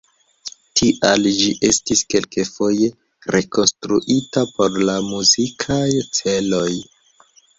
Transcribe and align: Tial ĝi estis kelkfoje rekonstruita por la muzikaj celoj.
Tial 0.79 1.27
ĝi 1.39 1.49
estis 1.67 1.99
kelkfoje 2.13 2.87
rekonstruita 3.35 4.45
por 4.55 4.79
la 4.89 4.97
muzikaj 5.13 5.85
celoj. 6.21 6.69